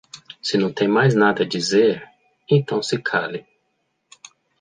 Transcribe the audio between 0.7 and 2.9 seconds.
tem mais nada a dizer, então